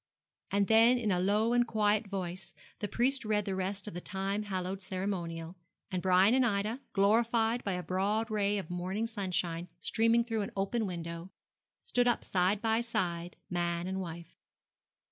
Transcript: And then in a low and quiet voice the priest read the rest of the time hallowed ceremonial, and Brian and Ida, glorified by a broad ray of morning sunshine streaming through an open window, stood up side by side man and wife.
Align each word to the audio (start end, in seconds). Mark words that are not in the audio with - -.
And 0.49 0.65
then 0.65 0.97
in 0.97 1.11
a 1.11 1.19
low 1.19 1.53
and 1.53 1.67
quiet 1.67 2.07
voice 2.07 2.55
the 2.79 2.87
priest 2.87 3.23
read 3.23 3.45
the 3.45 3.53
rest 3.53 3.87
of 3.87 3.93
the 3.93 4.01
time 4.01 4.41
hallowed 4.41 4.81
ceremonial, 4.81 5.57
and 5.91 6.01
Brian 6.01 6.33
and 6.33 6.43
Ida, 6.43 6.79
glorified 6.93 7.63
by 7.63 7.73
a 7.73 7.83
broad 7.83 8.31
ray 8.31 8.57
of 8.57 8.71
morning 8.71 9.05
sunshine 9.05 9.67
streaming 9.79 10.23
through 10.23 10.41
an 10.41 10.51
open 10.57 10.87
window, 10.87 11.29
stood 11.83 12.07
up 12.07 12.25
side 12.25 12.63
by 12.63 12.81
side 12.81 13.35
man 13.47 13.85
and 13.85 13.99
wife. 13.99 14.33